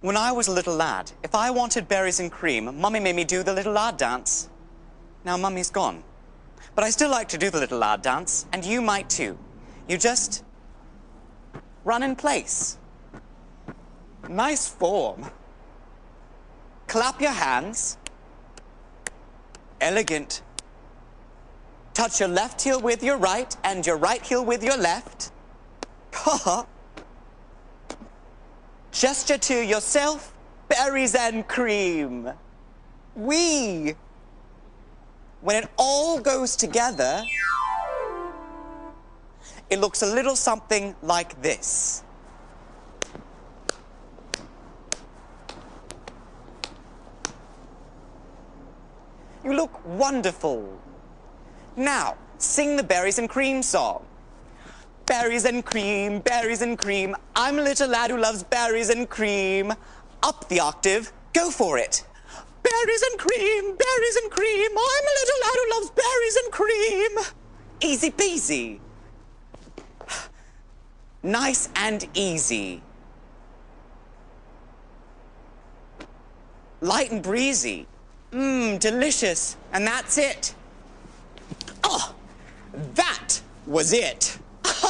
[0.00, 3.24] When I was a little lad, if I wanted berries and cream, Mummy made me
[3.24, 4.50] do the little lad dance.
[5.24, 6.04] Now Mummy's gone.
[6.74, 9.38] But I still like to do the little lad dance, and you might too.
[9.88, 10.44] You just
[11.84, 12.76] run in place.
[14.28, 15.30] Nice form.
[16.88, 17.96] Clap your hands.
[19.80, 20.42] Elegant.
[21.94, 25.32] Touch your left heel with your right and your right heel with your left.
[28.96, 30.32] Gesture to yourself,
[30.70, 32.32] berries and cream.
[33.14, 33.94] We.
[35.42, 37.22] When it all goes together,
[39.68, 42.04] it looks a little something like this.
[49.44, 50.80] You look wonderful.
[51.76, 54.06] Now, sing the berries and cream song.
[55.06, 57.14] Berries and cream, berries and cream.
[57.36, 59.72] I'm a little lad who loves berries and cream.
[60.22, 62.04] Up the octave, go for it.
[62.62, 64.70] Berries and cream, berries and cream.
[64.70, 67.12] I'm a little lad who loves berries and cream.
[67.80, 68.80] Easy peasy.
[71.22, 72.82] Nice and easy.
[76.80, 77.86] Light and breezy.
[78.32, 79.56] Mmm, delicious.
[79.72, 80.54] And that's it.
[81.84, 82.14] Oh,
[82.94, 84.35] that was it.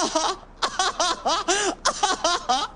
[0.06, 0.92] 哈哈哈
[1.24, 1.44] 哈
[1.84, 2.70] 哈哈！